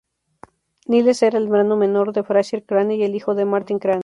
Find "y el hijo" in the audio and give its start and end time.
2.95-3.35